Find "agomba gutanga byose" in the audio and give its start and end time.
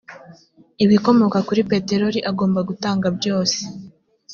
2.31-3.59